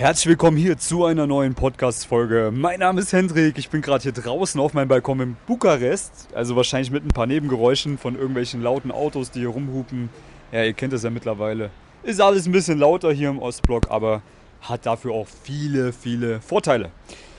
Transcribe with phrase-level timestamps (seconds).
[0.00, 2.50] Herzlich willkommen hier zu einer neuen Podcast-Folge.
[2.54, 6.28] Mein Name ist Hendrik, ich bin gerade hier draußen auf meinem Balkon in Bukarest.
[6.34, 10.08] Also wahrscheinlich mit ein paar Nebengeräuschen von irgendwelchen lauten Autos, die hier rumhupen.
[10.52, 11.68] Ja, ihr kennt das ja mittlerweile.
[12.02, 14.22] Ist alles ein bisschen lauter hier im Ostblock, aber
[14.62, 16.88] hat dafür auch viele, viele Vorteile.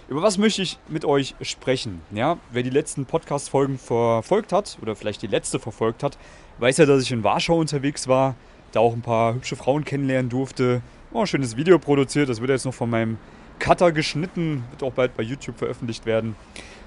[0.07, 2.01] Über was möchte ich mit euch sprechen?
[2.11, 6.15] Ja, wer die letzten Podcast-Folgen verfolgt hat oder vielleicht die letzte verfolgt hat,
[6.59, 8.35] weiß ja, dass ich in Warschau unterwegs war,
[8.71, 10.83] da auch ein paar hübsche Frauen kennenlernen durfte
[11.13, 12.29] oh, ein schönes Video produziert.
[12.29, 13.17] Das wird jetzt noch von meinem
[13.59, 16.35] Cutter geschnitten, wird auch bald bei YouTube veröffentlicht werden.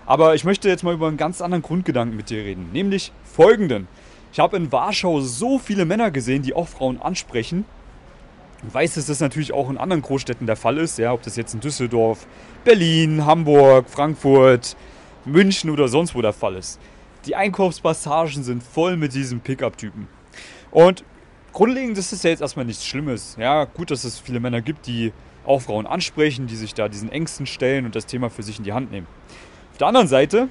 [0.06, 3.88] Aber ich möchte jetzt mal über einen ganz anderen Grundgedanken mit dir reden, nämlich folgenden.
[4.32, 7.64] Ich habe in Warschau so viele Männer gesehen, die auch Frauen ansprechen.
[8.66, 11.36] Ich weiß, dass das natürlich auch in anderen Großstädten der Fall ist, ja, ob das
[11.36, 12.26] jetzt in Düsseldorf,
[12.64, 14.76] Berlin, Hamburg, Frankfurt,
[15.24, 16.80] München oder sonst wo der Fall ist.
[17.26, 20.08] Die Einkaufspassagen sind voll mit diesen Pickup-Typen.
[20.70, 21.04] Und
[21.54, 23.36] grundlegend ist es ja jetzt erstmal nichts Schlimmes.
[23.38, 25.12] Ja, gut, dass es viele Männer gibt, die
[25.46, 28.64] auch Frauen ansprechen, die sich da diesen Ängsten stellen und das Thema für sich in
[28.64, 29.06] die Hand nehmen.
[29.72, 30.48] Auf der anderen Seite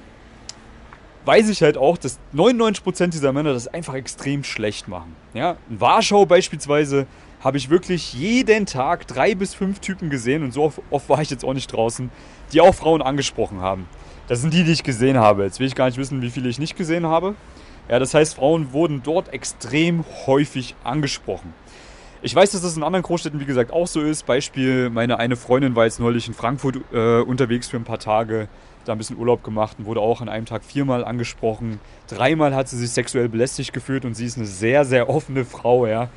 [1.24, 5.14] weiß ich halt auch, dass 99% dieser Männer das einfach extrem schlecht machen.
[5.34, 7.06] Ja, in Warschau beispielsweise
[7.40, 11.20] habe ich wirklich jeden Tag drei bis fünf Typen gesehen und so oft, oft war
[11.20, 12.10] ich jetzt auch nicht draußen,
[12.52, 13.86] die auch Frauen angesprochen haben.
[14.28, 15.44] Das sind die, die ich gesehen habe.
[15.44, 17.34] Jetzt will ich gar nicht wissen, wie viele ich nicht gesehen habe.
[17.88, 21.52] Ja, das heißt, Frauen wurden dort extrem häufig angesprochen.
[22.22, 24.24] Ich weiß, dass das in anderen Großstädten, wie gesagt, auch so ist.
[24.24, 28.48] Beispiel, meine eine Freundin war jetzt neulich in Frankfurt äh, unterwegs für ein paar Tage,
[28.86, 31.80] da ein bisschen Urlaub gemacht und wurde auch an einem Tag viermal angesprochen.
[32.08, 35.86] Dreimal hat sie sich sexuell belästigt gefühlt und sie ist eine sehr, sehr offene Frau,
[35.86, 36.08] ja.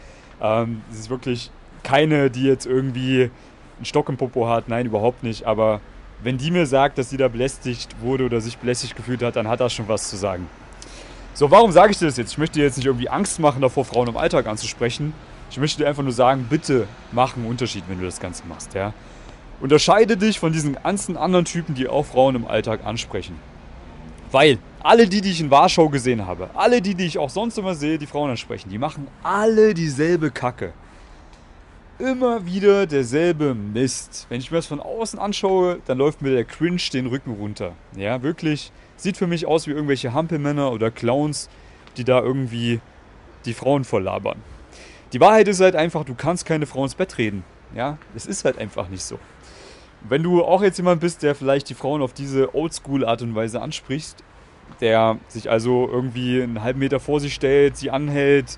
[0.41, 1.51] Ähm, sie ist wirklich
[1.83, 3.29] keine, die jetzt irgendwie
[3.75, 5.45] einen Stock im Popo hat, nein, überhaupt nicht.
[5.45, 5.81] Aber
[6.23, 9.49] wenn die mir sagt, dass sie da belästigt wurde oder sich belästigt gefühlt hat, dann
[9.49, 10.47] hat das schon was zu sagen.
[11.37, 12.31] So, warum sage ich dir das jetzt?
[12.31, 15.13] Ich möchte dir jetzt nicht irgendwie Angst machen, davor Frauen im Alltag anzusprechen.
[15.51, 18.73] Ich möchte dir einfach nur sagen, bitte mach einen Unterschied, wenn du das Ganze machst.
[18.73, 18.91] Ja?
[19.61, 23.39] Unterscheide dich von diesen ganzen anderen Typen, die auch Frauen im Alltag ansprechen.
[24.31, 27.59] Weil alle die, die ich in Warschau gesehen habe, alle die, die ich auch sonst
[27.59, 30.73] immer sehe, die Frauen ansprechen, die machen alle dieselbe Kacke.
[31.99, 34.25] Immer wieder derselbe Mist.
[34.29, 37.73] Wenn ich mir das von außen anschaue, dann läuft mir der Cringe den Rücken runter.
[37.95, 41.49] Ja, wirklich Sieht für mich aus wie irgendwelche Hampelmänner oder Clowns,
[41.97, 42.81] die da irgendwie
[43.45, 44.41] die Frauen volllabern.
[45.13, 47.43] Die Wahrheit ist halt einfach, du kannst keine Frau ins Bett reden.
[47.75, 49.19] Ja, es ist halt einfach nicht so.
[50.07, 53.61] Wenn du auch jetzt jemand bist, der vielleicht die Frauen auf diese Oldschool-Art und Weise
[53.61, 54.15] anspricht,
[54.81, 58.57] der sich also irgendwie einen halben Meter vor sie stellt, sie anhält,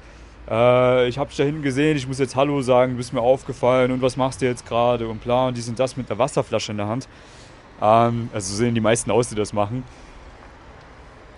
[0.49, 3.21] äh, ich habe dich da hinten gesehen, ich muss jetzt Hallo sagen, du bist mir
[3.21, 6.19] aufgefallen und was machst du jetzt gerade und bla und die sind das mit einer
[6.19, 7.07] Wasserflasche in der Hand.
[7.81, 9.83] Ähm, also sehen die meisten aus, die das machen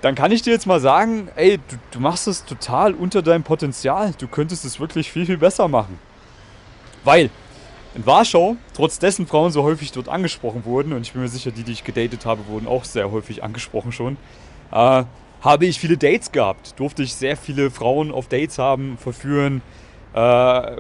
[0.02, 3.44] dann kann ich dir jetzt mal sagen, ey, du, du machst es total unter deinem
[3.44, 4.14] Potenzial.
[4.18, 6.00] Du könntest es wirklich viel, viel besser machen.
[7.04, 7.30] Weil
[7.94, 11.52] in Warschau, trotz dessen Frauen so häufig dort angesprochen wurden, und ich bin mir sicher,
[11.52, 14.18] die, die ich gedatet habe, wurden auch sehr häufig angesprochen schon,
[14.72, 15.04] äh,
[15.42, 16.80] habe ich viele Dates gehabt.
[16.80, 19.62] Durfte ich sehr viele Frauen auf Dates haben, verführen.
[20.14, 20.78] Äh,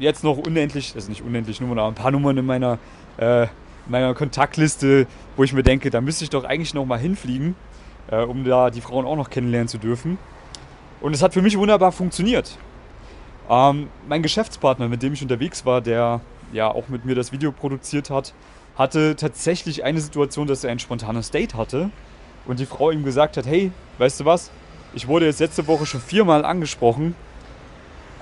[0.00, 2.78] jetzt noch unendlich, also nicht unendlich Nummern, aber ein paar Nummern in meiner,
[3.16, 3.48] äh, in
[3.90, 5.06] meiner Kontaktliste,
[5.36, 7.54] wo ich mir denke, da müsste ich doch eigentlich noch mal hinfliegen
[8.10, 10.18] äh, um da die Frauen auch noch kennenlernen zu dürfen.
[11.00, 12.56] Und es hat für mich wunderbar funktioniert.
[13.48, 16.20] Ähm, mein Geschäftspartner, mit dem ich unterwegs war, der
[16.52, 18.32] ja auch mit mir das Video produziert hat,
[18.76, 21.90] hatte tatsächlich eine Situation, dass er ein spontanes Date hatte
[22.46, 24.50] und die Frau ihm gesagt hat, hey, weißt du was,
[24.94, 27.14] ich wurde jetzt letzte Woche schon viermal angesprochen,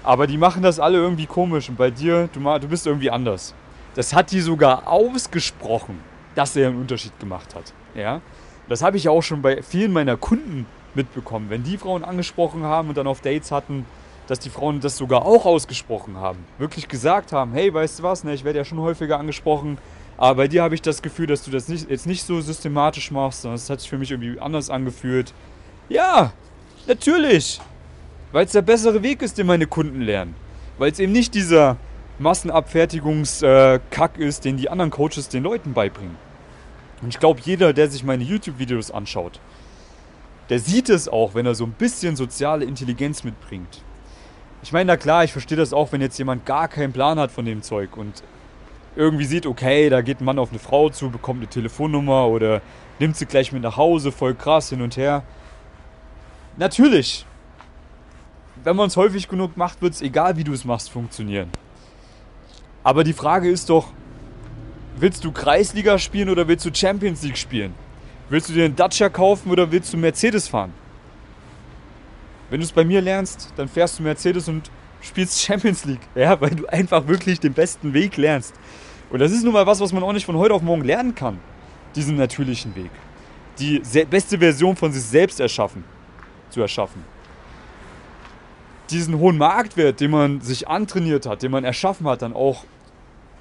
[0.03, 3.55] aber die machen das alle irgendwie komisch und bei dir, du, du bist irgendwie anders.
[3.95, 6.01] Das hat die sogar ausgesprochen,
[6.35, 7.73] dass er einen Unterschied gemacht hat.
[7.95, 8.21] Ja?
[8.69, 11.51] Das habe ich ja auch schon bei vielen meiner Kunden mitbekommen.
[11.51, 13.85] Wenn die Frauen angesprochen haben und dann auf Dates hatten,
[14.29, 16.39] dass die Frauen das sogar auch ausgesprochen haben.
[16.59, 19.79] Wirklich gesagt haben, hey, weißt du was, ne, ich werde ja schon häufiger angesprochen,
[20.17, 23.11] aber bei dir habe ich das Gefühl, dass du das nicht, jetzt nicht so systematisch
[23.11, 25.35] machst, sondern es hat sich für mich irgendwie anders angefühlt.
[25.89, 26.33] Ja,
[26.87, 27.61] natürlich.
[28.31, 30.35] Weil es der bessere Weg ist, den meine Kunden lernen.
[30.79, 31.77] Weil es eben nicht dieser
[32.19, 36.17] Massenabfertigungskack ist, den die anderen Coaches den Leuten beibringen.
[37.03, 39.41] Und ich glaube, jeder, der sich meine YouTube-Videos anschaut,
[40.49, 43.83] der sieht es auch, wenn er so ein bisschen soziale Intelligenz mitbringt.
[44.63, 47.33] Ich meine, na klar, ich verstehe das auch, wenn jetzt jemand gar keinen Plan hat
[47.33, 48.23] von dem Zeug und
[48.95, 52.61] irgendwie sieht, okay, da geht ein Mann auf eine Frau zu, bekommt eine Telefonnummer oder
[52.99, 55.25] nimmt sie gleich mit nach Hause, voll krass hin und her.
[56.57, 57.27] Natürlich.
[58.63, 61.51] Wenn man es häufig genug macht, wird es, egal wie du es machst, funktionieren.
[62.85, 63.89] Aber die Frage ist doch,
[64.97, 67.75] Willst du Kreisliga spielen oder willst du Champions League spielen?
[68.29, 70.73] Willst du dir einen Dacia kaufen oder willst du Mercedes fahren?
[72.51, 76.01] Wenn du es bei mir lernst, dann fährst du Mercedes und spielst Champions League.
[76.15, 78.55] Ja, weil du einfach wirklich den besten Weg lernst.
[79.11, 81.15] Und das ist nun mal was, was man auch nicht von heute auf morgen lernen
[81.15, 81.39] kann.
[81.95, 82.91] Diesen natürlichen Weg.
[83.59, 85.85] Die beste Version von sich selbst erschaffen.
[86.51, 87.05] Zu erschaffen.
[88.91, 92.65] Diesen hohen Marktwert, den man sich antrainiert hat, den man erschaffen hat, dann auch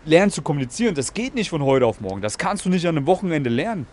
[0.06, 0.95] lernen zu kommunizieren.
[0.95, 2.21] Das geht nicht von heute auf morgen.
[2.21, 3.88] Das kannst du nicht an einem Wochenende lernen.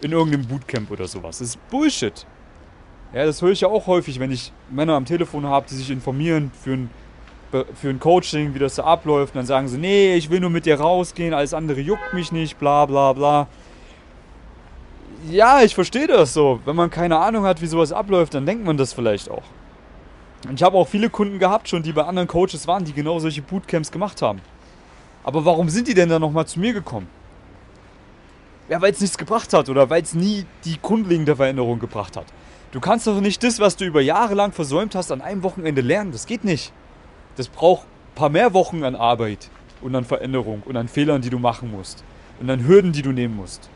[0.00, 1.38] In irgendeinem Bootcamp oder sowas.
[1.38, 2.26] Das ist Bullshit.
[3.14, 5.90] Ja, das höre ich ja auch häufig, wenn ich Männer am Telefon habe, die sich
[5.90, 6.90] informieren für ein,
[7.74, 9.36] für ein Coaching, wie das da abläuft.
[9.36, 12.58] Dann sagen sie, nee, ich will nur mit dir rausgehen, alles andere juckt mich nicht,
[12.58, 13.48] bla bla bla.
[15.30, 16.58] Ja, ich verstehe das so.
[16.64, 19.44] Wenn man keine Ahnung hat, wie sowas abläuft, dann denkt man das vielleicht auch.
[20.48, 23.18] Und ich habe auch viele Kunden gehabt schon, die bei anderen Coaches waren, die genau
[23.20, 24.40] solche Bootcamps gemacht haben.
[25.24, 27.08] Aber warum sind die denn dann nochmal zu mir gekommen?
[28.68, 32.26] Ja, weil es nichts gebracht hat oder weil es nie die grundlegende Veränderung gebracht hat.
[32.70, 35.82] Du kannst doch nicht das, was du über Jahre lang versäumt hast, an einem Wochenende
[35.82, 36.12] lernen.
[36.12, 36.72] Das geht nicht.
[37.36, 39.50] Das braucht ein paar mehr Wochen an Arbeit
[39.82, 42.02] und an Veränderung und an Fehlern, die du machen musst
[42.40, 43.68] und an Hürden, die du nehmen musst.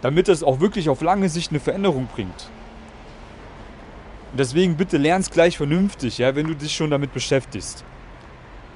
[0.00, 2.48] Damit es auch wirklich auf lange Sicht eine Veränderung bringt.
[4.32, 7.84] Und deswegen bitte lern's gleich vernünftig, ja, wenn du dich schon damit beschäftigst.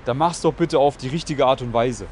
[0.06, 2.06] Dann mach's doch bitte auf die richtige Art und Weise.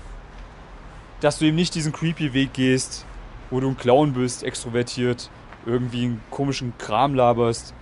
[1.20, 3.06] Dass du eben nicht diesen creepy Weg gehst,
[3.50, 5.30] wo du ein Clown bist, extrovertiert
[5.66, 7.72] irgendwie einen komischen Kram laberst,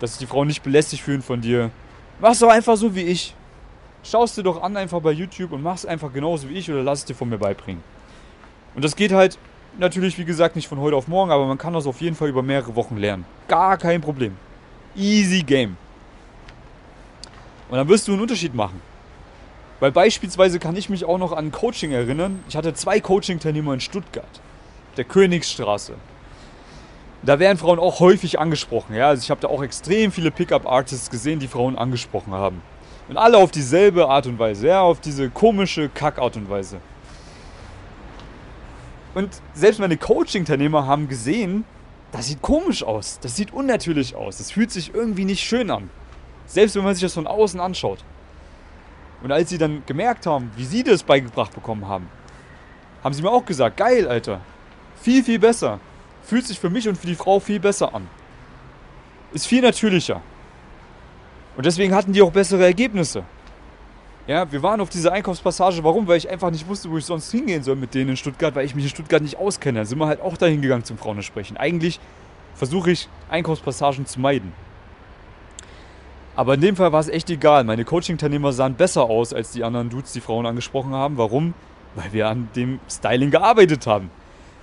[0.00, 1.70] dass sich die Frauen nicht belästigt fühlen von dir.
[2.20, 3.34] Mach's doch einfach so wie ich.
[4.02, 7.00] Schaust dir doch an einfach bei YouTube und mach's einfach genauso wie ich oder lass
[7.00, 7.82] es dir von mir beibringen.
[8.74, 9.38] Und das geht halt
[9.78, 12.28] natürlich, wie gesagt, nicht von heute auf morgen, aber man kann das auf jeden Fall
[12.28, 13.24] über mehrere Wochen lernen.
[13.48, 14.36] Gar kein Problem.
[14.96, 15.76] Easy Game.
[17.68, 18.80] Und dann wirst du einen Unterschied machen.
[19.80, 22.42] Weil beispielsweise kann ich mich auch noch an Coaching erinnern.
[22.48, 24.40] Ich hatte zwei Coaching-Teilnehmer in Stuttgart.
[24.96, 25.94] Der Königsstraße.
[27.22, 28.94] Da werden Frauen auch häufig angesprochen.
[28.94, 29.08] Ja?
[29.08, 32.62] Also ich habe da auch extrem viele Pickup-Artists gesehen, die Frauen angesprochen haben.
[33.08, 36.78] Und alle auf dieselbe Art und Weise, ja, auf diese komische Kack-Art und Weise.
[39.14, 41.64] Und selbst meine Coaching-Teilnehmer haben gesehen,
[42.12, 45.88] das sieht komisch aus, das sieht unnatürlich aus, das fühlt sich irgendwie nicht schön an.
[46.48, 48.00] Selbst wenn man sich das von außen anschaut.
[49.22, 52.08] Und als sie dann gemerkt haben, wie sie das beigebracht bekommen haben,
[53.04, 54.40] haben sie mir auch gesagt, geil, Alter,
[55.00, 55.78] viel, viel besser
[56.22, 58.06] fühlt sich für mich und für die Frau viel besser an.
[59.32, 60.20] Ist viel natürlicher.
[61.56, 63.24] Und deswegen hatten die auch bessere Ergebnisse.
[64.26, 65.82] Ja, wir waren auf dieser Einkaufspassage.
[65.82, 66.06] Warum?
[66.06, 68.66] Weil ich einfach nicht wusste, wo ich sonst hingehen soll mit denen in Stuttgart, weil
[68.66, 69.80] ich mich in Stuttgart nicht auskenne.
[69.80, 71.56] Da sind wir halt auch dahin gegangen zum Frauen sprechen.
[71.56, 71.98] Eigentlich
[72.54, 74.52] versuche ich Einkaufspassagen zu meiden.
[76.38, 77.64] Aber in dem Fall war es echt egal.
[77.64, 81.18] Meine Coaching-Teilnehmer sahen besser aus als die anderen Dudes, die Frauen angesprochen haben.
[81.18, 81.52] Warum?
[81.96, 84.08] Weil wir an dem Styling gearbeitet haben.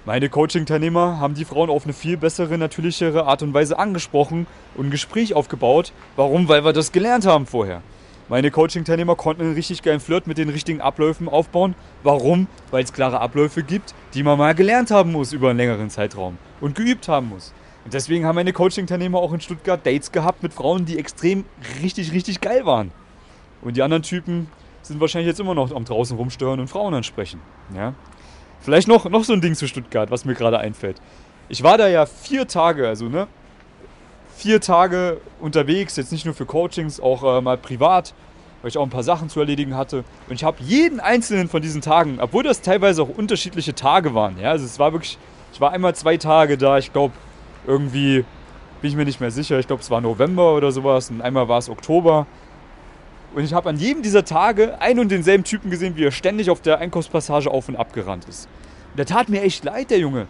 [0.06, 4.88] Meine Coaching-Teilnehmer haben die Frauen auf eine viel bessere, natürlichere Art und Weise angesprochen und
[4.88, 5.92] ein Gespräch aufgebaut.
[6.16, 6.48] Warum?
[6.48, 7.82] Weil wir das gelernt haben vorher.
[8.30, 11.76] Meine Coaching-Teilnehmer konnten einen richtig geilen Flirt mit den richtigen Abläufen aufbauen.
[12.04, 12.48] Warum?
[12.72, 16.38] Weil es klare Abläufe gibt, die man mal gelernt haben muss über einen längeren Zeitraum
[16.62, 17.54] und geübt haben muss.
[17.86, 21.46] Und deswegen haben meine Coaching-Teilnehmer auch in Stuttgart Dates gehabt mit Frauen, die extrem
[21.84, 22.92] richtig, richtig geil waren.
[23.62, 24.48] Und die anderen Typen
[24.82, 27.40] sind wahrscheinlich jetzt immer noch am draußen rumstören und Frauen ansprechen.
[27.76, 27.94] Ja?
[28.60, 30.98] Vielleicht noch, noch so ein Ding zu Stuttgart, was mir gerade einfällt.
[31.48, 33.28] Ich war da ja vier Tage, also ne,
[34.36, 38.16] vier Tage unterwegs, jetzt nicht nur für Coachings, auch äh, mal privat,
[38.64, 40.04] weil ich auch ein paar Sachen zu erledigen hatte.
[40.28, 44.40] Und ich habe jeden einzelnen von diesen Tagen, obwohl das teilweise auch unterschiedliche Tage waren,
[44.40, 45.20] ja, also es war wirklich,
[45.54, 47.14] ich war einmal zwei Tage da, ich glaube,
[47.68, 48.26] irgendwie
[48.82, 51.48] bin ich mir nicht mehr sicher, ich glaube, es war November oder sowas und einmal
[51.48, 52.28] war es Oktober.
[53.34, 56.50] Und ich habe an jedem dieser Tage einen und denselben Typen gesehen, wie er ständig
[56.50, 58.48] auf der Einkaufspassage auf und ab gerannt ist.
[58.92, 60.28] Und der tat mir echt leid, der Junge.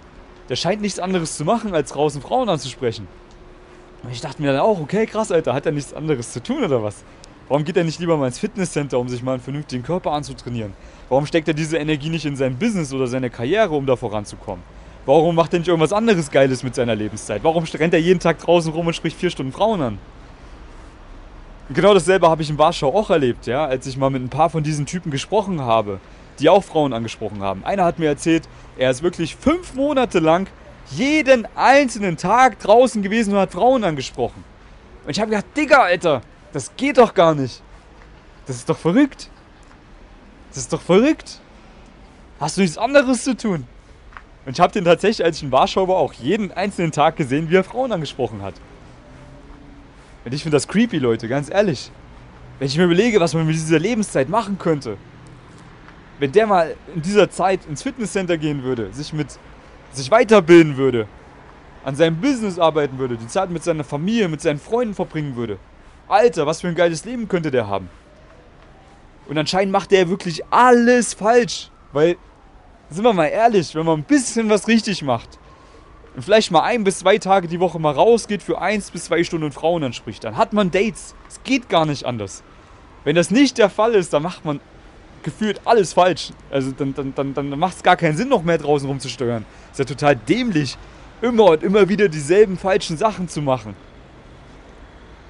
[0.50, 3.08] Der scheint nichts anderes zu machen, als draußen Frauen anzusprechen.
[4.04, 6.64] Und ich dachte mir dann auch, okay, krass, Alter, hat er nichts anderes zu tun
[6.64, 7.04] oder was?
[7.48, 10.74] Warum geht er nicht lieber mal ins Fitnesscenter, um sich mal einen vernünftigen Körper anzutrainieren?
[11.10, 14.64] Warum steckt er diese Energie nicht in sein Business oder seine Karriere, um da voranzukommen?
[15.06, 17.44] Warum macht er nicht irgendwas anderes Geiles mit seiner Lebenszeit?
[17.44, 20.00] Warum rennt er jeden Tag draußen rum und spricht vier Stunden Frauen an?
[21.70, 24.50] genau dasselbe habe ich in Warschau auch erlebt, ja, als ich mal mit ein paar
[24.50, 26.00] von diesen Typen gesprochen habe,
[26.40, 27.64] die auch Frauen angesprochen haben.
[27.64, 28.48] Einer hat mir erzählt,
[28.78, 30.48] er ist wirklich fünf Monate lang
[30.92, 34.44] jeden einzelnen Tag draußen gewesen und hat Frauen angesprochen.
[35.06, 36.22] Und ich habe gedacht, Digga, Alter,
[36.54, 37.62] das geht doch gar nicht.
[38.46, 39.30] Das ist doch verrückt.
[40.50, 41.40] Das ist doch verrückt.
[42.40, 43.66] Hast du nichts anderes zu tun?
[44.46, 47.50] Und ich habe den tatsächlich, als ich in Warschau war, auch jeden einzelnen Tag gesehen,
[47.50, 48.54] wie er Frauen angesprochen hat.
[50.24, 51.92] Und ich finde das creepy, Leute, ganz ehrlich.
[52.60, 54.98] Wenn ich mir überlege, was man mit dieser Lebenszeit machen könnte.
[56.20, 59.28] Wenn der mal in dieser Zeit ins Fitnesscenter gehen würde, sich mit
[59.92, 61.08] sich weiterbilden würde,
[61.84, 65.58] an seinem Business arbeiten würde, die Zeit mit seiner Familie, mit seinen Freunden verbringen würde.
[66.08, 67.90] Alter, was für ein geiles Leben könnte der haben.
[69.28, 71.70] Und anscheinend macht er wirklich alles falsch.
[71.94, 72.18] Weil,
[72.96, 75.38] sind wir mal ehrlich, wenn man ein bisschen was richtig macht
[76.16, 79.24] und vielleicht mal ein bis zwei Tage die Woche mal rausgeht für eins bis zwei
[79.24, 81.14] Stunden Frauen anspricht, dann hat man Dates.
[81.28, 82.44] Es geht gar nicht anders.
[83.04, 84.60] Wenn das nicht der Fall ist, dann macht man
[85.24, 86.32] gefühlt alles falsch.
[86.50, 89.46] Also dann, dann, dann, dann macht es gar keinen Sinn, noch mehr draußen rumzusteuern.
[89.72, 90.78] Ist ja total dämlich,
[91.22, 93.76] immer und immer wieder dieselben falschen Sachen zu machen.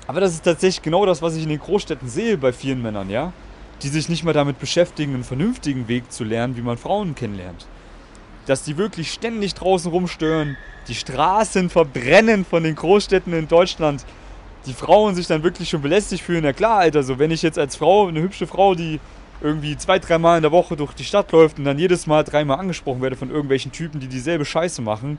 [0.07, 3.09] Aber das ist tatsächlich genau das, was ich in den Großstädten sehe bei vielen Männern,
[3.09, 3.33] ja?
[3.81, 7.67] Die sich nicht mal damit beschäftigen, einen vernünftigen Weg zu lernen, wie man Frauen kennenlernt.
[8.45, 14.05] Dass die wirklich ständig draußen rumstören, die Straßen verbrennen von den Großstädten in Deutschland,
[14.65, 16.43] die Frauen sich dann wirklich schon belästigt fühlen.
[16.43, 18.99] Na klar, Alter, so wenn ich jetzt als Frau, eine hübsche Frau, die
[19.41, 22.59] irgendwie zwei, dreimal in der Woche durch die Stadt läuft und dann jedes Mal dreimal
[22.59, 25.17] angesprochen werde von irgendwelchen Typen, die dieselbe Scheiße machen,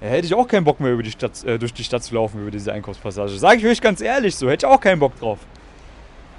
[0.00, 2.14] ja, hätte ich auch keinen Bock mehr über die Stadt, äh, durch die Stadt zu
[2.14, 3.36] laufen, über diese Einkaufspassage.
[3.38, 5.38] Sag ich euch ganz ehrlich, so hätte ich auch keinen Bock drauf.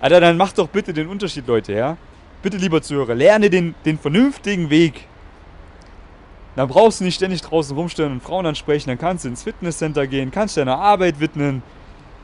[0.02, 1.96] Alter, dann macht doch bitte den Unterschied, Leute, ja?
[2.42, 5.08] Bitte, lieber Zuhörer, lerne den, den vernünftigen Weg.
[6.56, 10.08] Dann brauchst du nicht ständig draußen rumstellen und Frauen ansprechen, dann kannst du ins Fitnesscenter
[10.08, 11.62] gehen, kannst deiner Arbeit widmen,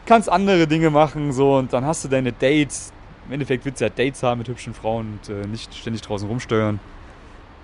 [0.08, 2.92] kannst andere Dinge machen, so, und dann hast du deine Dates.
[3.28, 6.28] Im Endeffekt willst du ja Dates haben mit hübschen Frauen und äh, nicht ständig draußen
[6.28, 6.80] rumsteuern.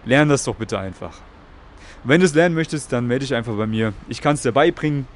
[0.06, 1.18] Lern das doch bitte einfach.
[2.04, 3.94] Und wenn du es lernen möchtest, dann melde dich einfach bei mir.
[4.10, 5.08] Ich kann es dir beibringen.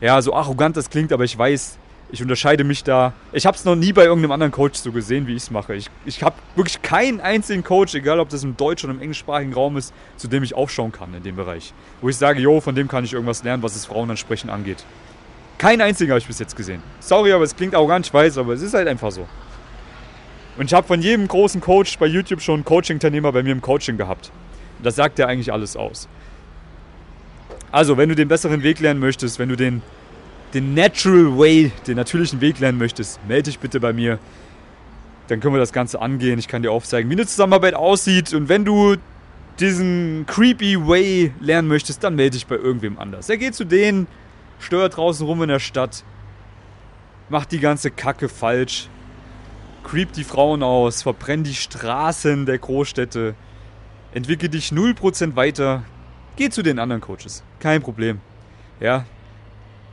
[0.00, 1.78] Ja, so arrogant das klingt, aber ich weiß,
[2.14, 3.12] ich unterscheide mich da.
[3.32, 5.74] Ich habe es noch nie bei irgendeinem anderen Coach so gesehen, wie ich es mache.
[5.74, 9.76] Ich, habe wirklich keinen einzigen Coach, egal ob das im deutschen oder im englischsprachigen Raum
[9.76, 11.74] ist, zu dem ich aufschauen kann in dem Bereich.
[12.00, 14.84] Wo ich sage, jo, von dem kann ich irgendwas lernen, was das Frauenansprechen angeht.
[15.58, 16.84] Keinen einzigen habe ich bis jetzt gesehen.
[17.00, 19.26] Sorry, aber es klingt arrogant, ich weiß, aber es ist halt einfach so.
[20.56, 23.60] Und ich habe von jedem großen Coach bei YouTube schon einen Coaching-Teilnehmer bei mir im
[23.60, 24.30] Coaching gehabt.
[24.84, 26.08] Das sagt ja eigentlich alles aus.
[27.72, 29.82] Also, wenn du den besseren Weg lernen möchtest, wenn du den,
[30.54, 34.18] den Natural Way, den natürlichen Weg lernen möchtest, melde dich bitte bei mir.
[35.28, 36.38] Dann können wir das Ganze angehen.
[36.38, 38.32] Ich kann dir aufzeigen, wie eine Zusammenarbeit aussieht.
[38.32, 38.96] Und wenn du
[39.58, 43.28] diesen creepy Way lernen möchtest, dann melde dich bei irgendwem anders.
[43.28, 44.06] Er geht zu denen,
[44.58, 46.04] steuert draußen rum in der Stadt,
[47.28, 48.88] macht die ganze Kacke falsch,
[49.82, 53.34] creept die Frauen aus, verbrennt die Straßen der Großstädte,
[54.12, 55.84] entwickle dich 0% weiter,
[56.36, 57.44] Geh zu den anderen Coaches.
[57.60, 58.20] Kein Problem.
[58.80, 59.04] Ja.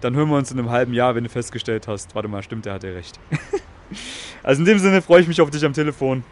[0.02, 2.66] Dann hören wir uns in einem halben Jahr, wenn du festgestellt hast, warte mal, stimmt,
[2.66, 3.20] der hat ja recht.
[4.44, 6.24] also in dem Sinne freue ich mich auf dich am Telefon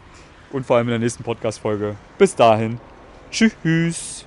[0.52, 1.96] und vor allem in der nächsten Podcast-Folge.
[2.18, 2.80] Bis dahin.
[3.30, 4.26] Tschüss.